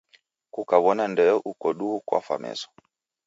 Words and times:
Kukaw'ona 0.53 1.03
ndeyo 1.11 1.35
uko 1.51 1.67
duhu 1.77 1.97
kwafwa 2.07 2.35
meso. 2.43 2.67